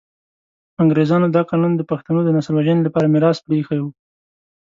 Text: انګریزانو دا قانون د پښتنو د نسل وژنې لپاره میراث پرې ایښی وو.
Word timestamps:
انګریزانو 0.83 1.27
دا 1.35 1.41
قانون 1.49 1.73
د 1.75 1.81
پښتنو 1.91 2.19
د 2.23 2.29
نسل 2.37 2.53
وژنې 2.55 2.83
لپاره 2.85 3.11
میراث 3.13 3.37
پرې 3.45 3.55
ایښی 3.57 3.79
وو. 3.81 3.91